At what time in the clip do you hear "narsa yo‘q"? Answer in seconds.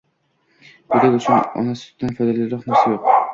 2.73-3.15